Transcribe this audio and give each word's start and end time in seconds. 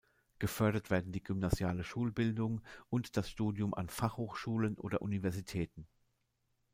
Gefördert 0.39 0.89
werden 0.89 1.11
die 1.11 1.21
gymnasiale 1.23 1.83
Schulbildung 1.83 2.61
und 2.89 3.17
das 3.17 3.29
Studium 3.29 3.75
an 3.75 3.87
Fachhochschulen 3.87 4.75
oder 4.79 5.03
Universitäten. 5.03 5.85